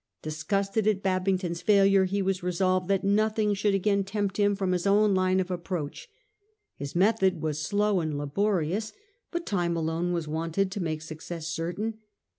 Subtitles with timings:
[0.23, 4.71] Dis gusted at Babington's failure, he was resolved that nothing should again tempt him from
[4.71, 6.09] his own line of approach.
[6.73, 8.93] His method was slow and laborious,
[9.29, 11.99] but time alone was wanted to make success certain.